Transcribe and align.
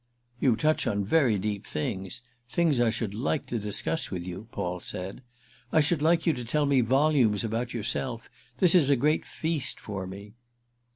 "You 0.39 0.55
touch 0.55 0.87
on 0.87 1.05
very 1.05 1.37
deep 1.37 1.63
things—things 1.67 2.79
I 2.79 2.89
should 2.89 3.13
like 3.13 3.45
to 3.45 3.59
discuss 3.59 4.09
with 4.09 4.25
you," 4.25 4.47
Paul 4.51 4.79
said. 4.79 5.21
"I 5.71 5.79
should 5.79 6.01
like 6.01 6.25
you 6.25 6.33
to 6.33 6.43
tell 6.43 6.65
me 6.65 6.81
volumes 6.81 7.43
about 7.43 7.75
yourself. 7.75 8.27
This 8.57 8.73
is 8.73 8.89
a 8.89 8.95
great 8.95 9.27
feast 9.27 9.79
for 9.79 10.07
me!" 10.07 10.33